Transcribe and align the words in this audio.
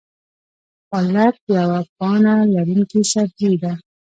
پالک 0.89 1.35
یوه 1.57 1.79
پاڼه 1.97 2.35
لرونکی 2.53 3.01
سبزی 3.11 3.51
ده 3.61 3.73